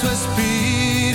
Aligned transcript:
suo 0.00 0.14
spirito 0.14 1.05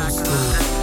and 0.00 0.77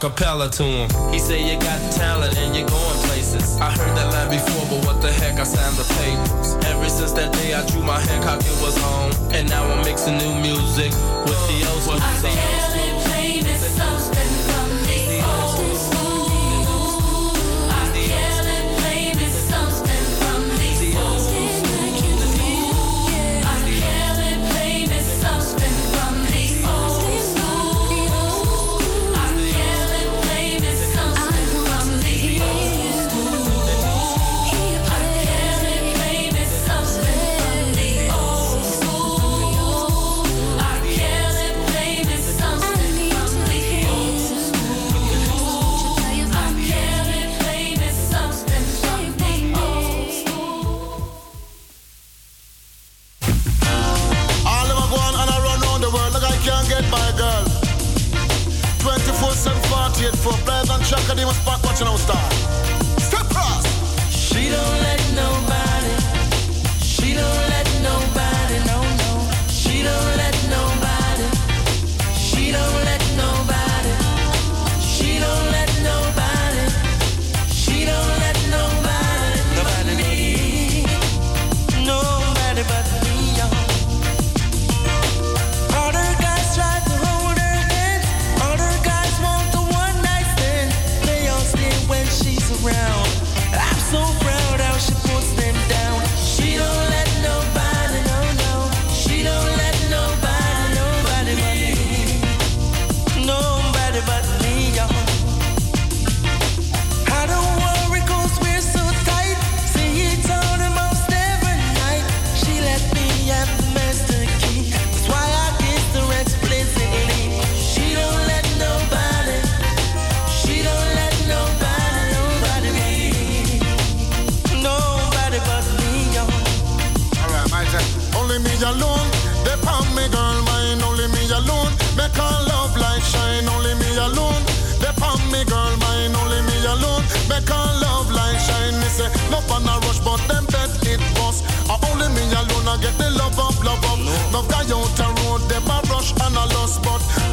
bust 0.00 0.18
down 0.18 0.40
a 0.40 0.48
cappella 0.50 0.50
to 0.50 0.62
him. 0.62 1.12
He 1.12 1.18
said 1.18 1.40
you 1.40 1.58
got 1.60 1.92
talent 1.92 2.36
and 2.36 2.56
you're 2.56 2.68
going 2.68 2.98
places. 3.06 3.58
I 3.60 3.70
heard 3.70 3.96
that 3.96 4.12
line 4.12 4.30
before, 4.30 4.66
but 4.68 4.84
what 4.86 5.00
the 5.02 5.12
heck, 5.12 5.38
I 5.38 5.44
signed 5.44 5.76
the 5.76 5.84
papers. 5.94 6.54
Ever 6.66 6.88
since 6.88 7.12
that 7.12 7.32
day, 7.32 7.54
I 7.54 7.66
drew 7.66 7.82
my 7.82 7.98
Hancock, 7.98 8.40
it 8.40 8.62
was 8.62 8.76
home. 8.78 9.12
And 9.32 9.48
now 9.48 9.64
I'm 9.64 9.84
mixing 9.84 10.18
new 10.18 10.34
music 10.40 10.92
with 11.26 11.40
the 11.48 11.66
old 11.70 11.82
school 11.82 12.99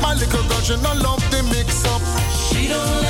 My 0.07 0.13
little 0.13 0.41
girl, 0.47 0.61
she 0.61 0.77
not 0.77 0.95
love 0.99 1.19
the 1.31 1.43
mix 1.43 1.83
up. 1.83 2.01
She 2.31 2.69
don't 2.69 3.06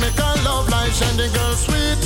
Make 0.00 0.12
Jamaican 0.14 0.44
love 0.44 0.68
life, 0.68 0.92
shine 0.94 1.16
the 1.16 1.28
girl 1.32 1.54
sweet. 1.54 2.00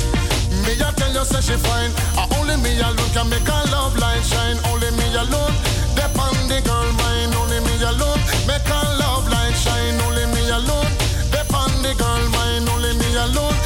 Me 0.63 0.73
I 0.79 0.91
tell 0.95 1.11
you 1.11 1.25
say 1.25 1.41
she 1.41 1.57
fine. 1.59 1.91
I 2.15 2.23
only 2.39 2.55
me 2.57 2.79
alone 2.79 3.11
can 3.11 3.29
make 3.29 3.47
her 3.47 3.63
love 3.71 3.97
light 3.97 4.23
shine. 4.23 4.59
Only 4.71 4.91
me 4.91 5.07
alone. 5.15 5.53
Depend 5.95 6.47
the 6.47 6.61
girl 6.63 6.87
mine. 7.03 7.33
Only 7.35 7.59
me 7.59 7.75
alone. 7.83 8.19
Make 8.47 8.63
her 8.63 8.87
love 8.95 9.27
light 9.27 9.55
shine. 9.55 9.99
Only 10.07 10.25
me 10.31 10.41
alone. 10.49 10.91
Depend 11.35 11.83
the 11.83 11.93
girl 11.99 12.23
mine. 12.31 12.67
Only 12.69 12.93
me 12.95 13.09
alone. 13.15 13.60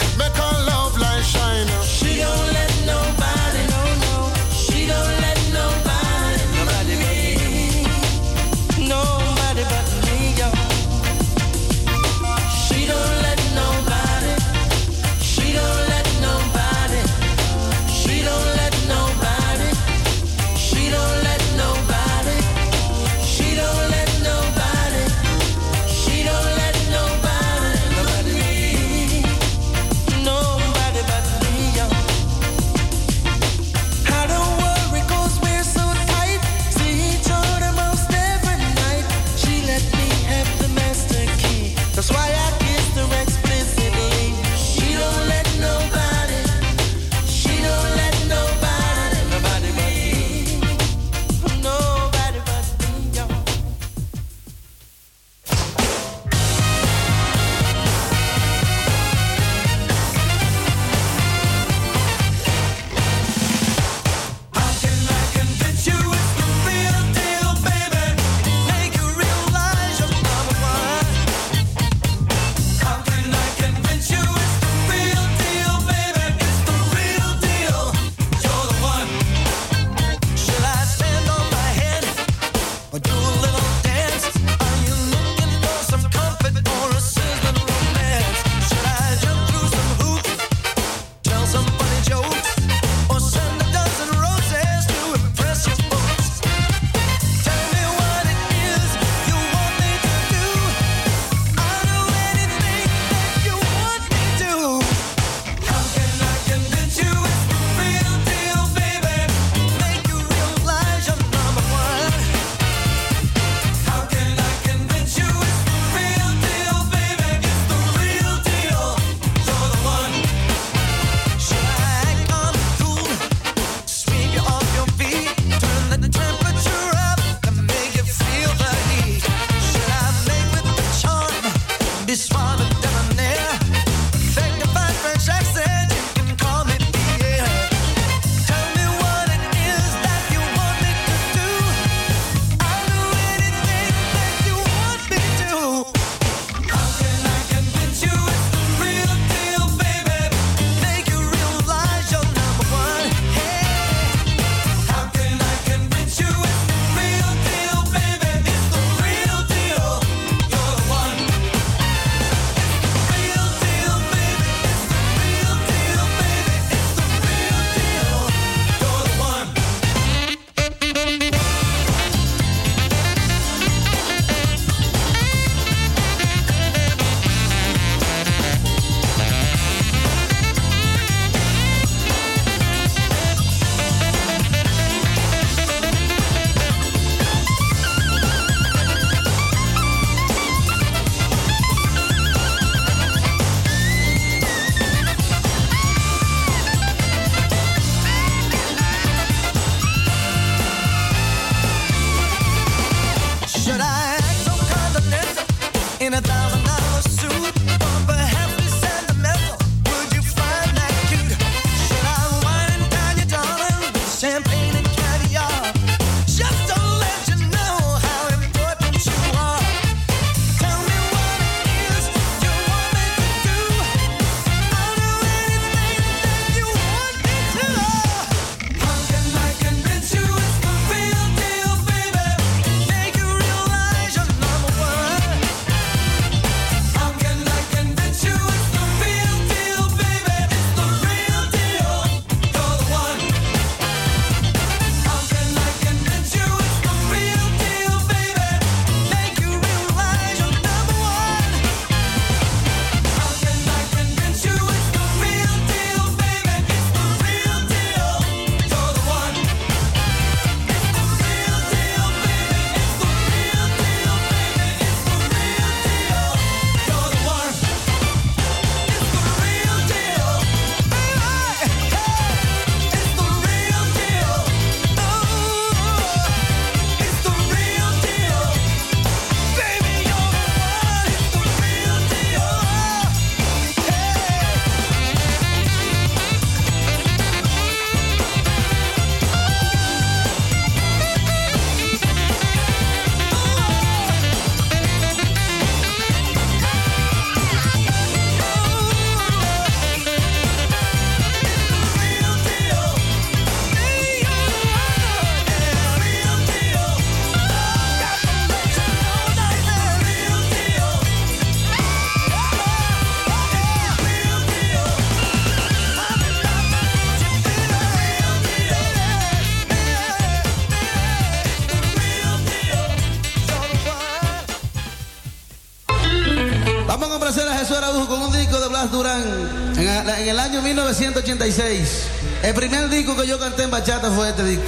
1986. 331.15 332.07
El 332.43 332.53
primer 332.53 332.89
disco 332.89 333.15
que 333.15 333.25
yo 333.25 333.39
canté 333.39 333.63
en 333.63 333.71
bachata 333.71 334.11
fue 334.11 334.29
este 334.29 334.43
disco. 334.43 334.65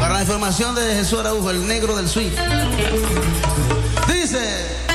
Para 0.00 0.14
la 0.14 0.20
información 0.22 0.74
de 0.74 0.94
Jesús 0.94 1.20
Araújo, 1.20 1.50
el 1.50 1.66
negro 1.66 1.94
del 1.94 2.08
swing. 2.08 2.30
Dice... 4.08 4.89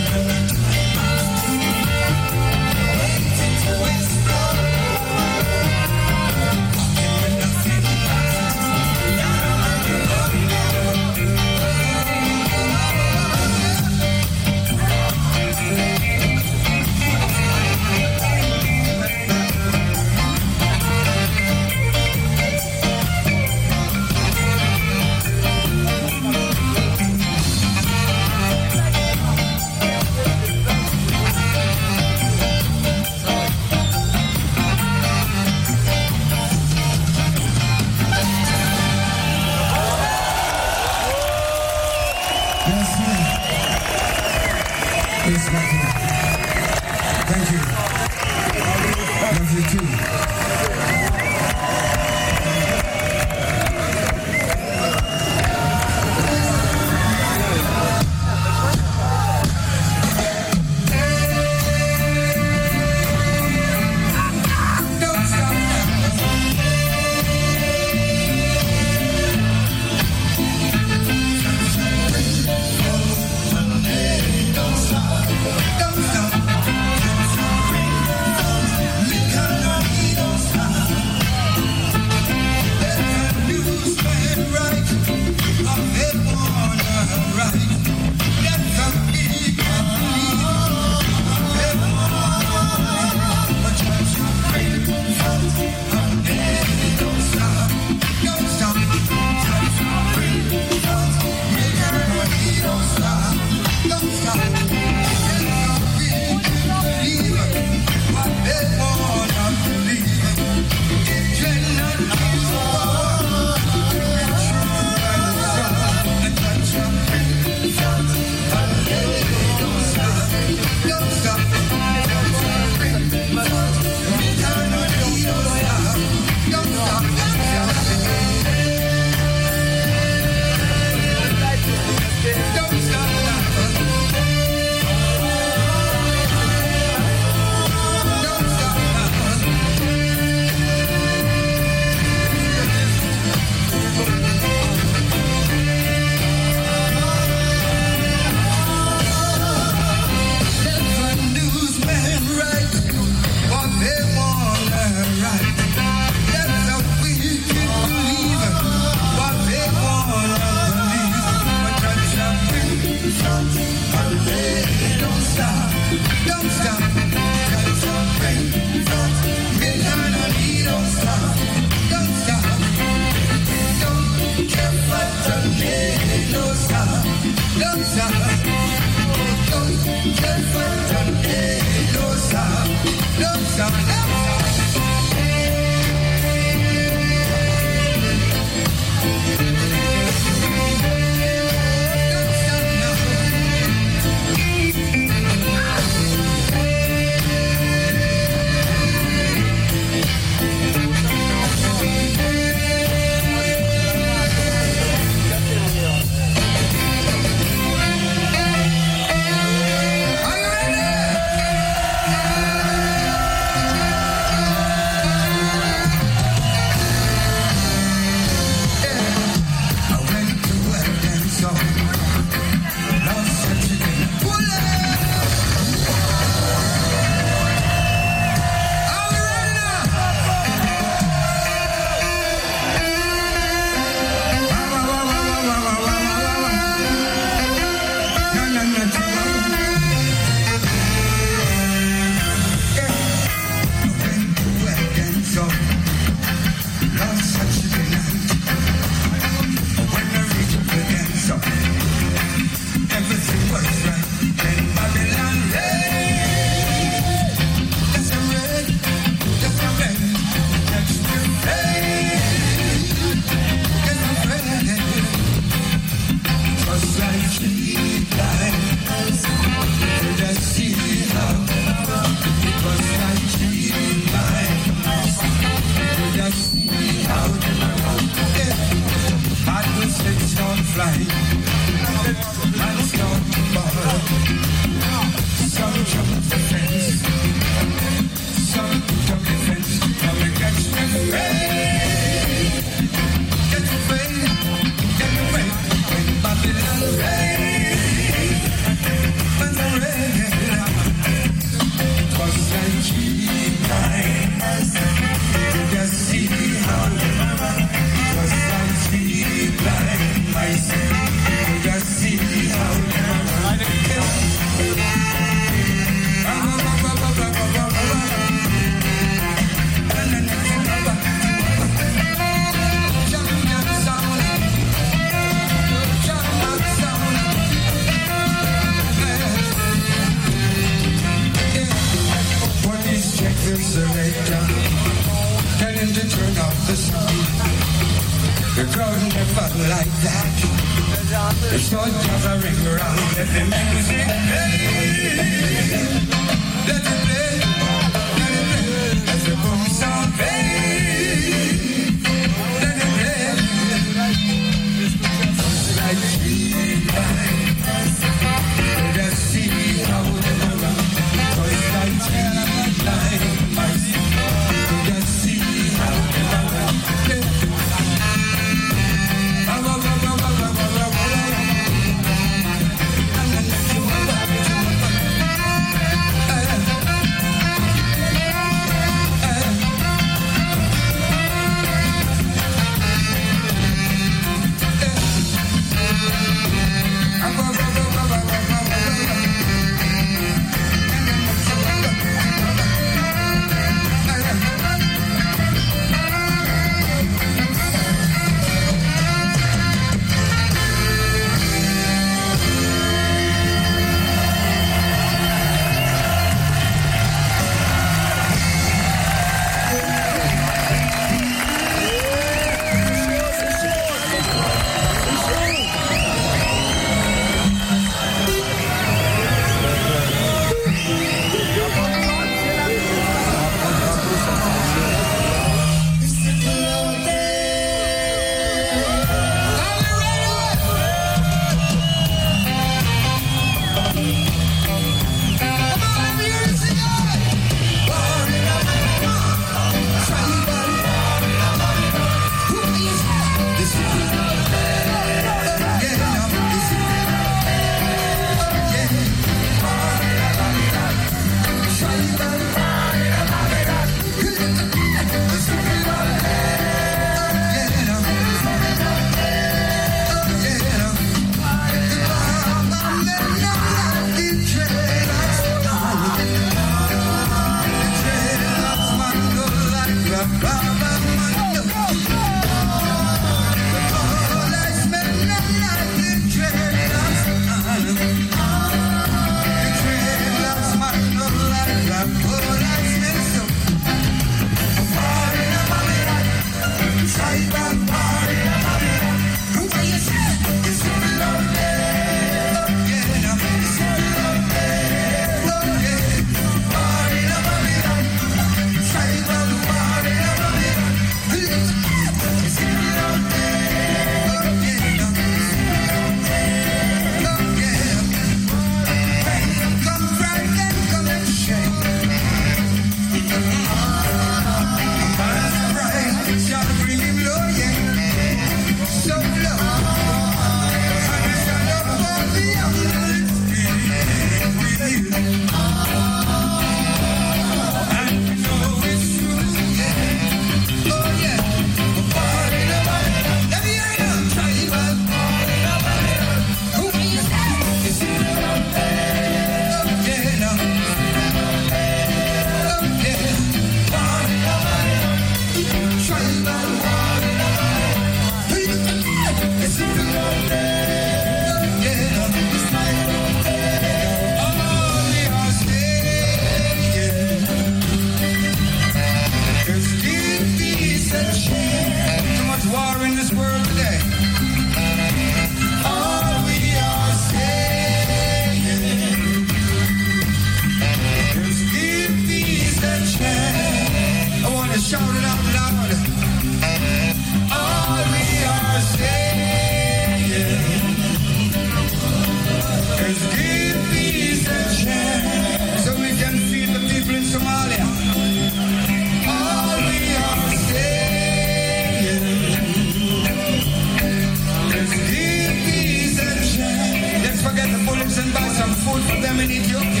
food 599.47 599.65
for 599.65 600.00